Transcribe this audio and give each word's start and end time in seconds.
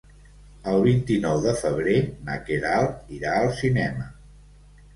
El 0.71 0.79
vint-i-nou 0.85 1.41
de 1.43 1.53
febrer 1.59 1.95
na 2.31 2.39
Queralt 2.49 3.15
irà 3.21 3.37
al 3.43 3.53
cinema. 3.63 4.13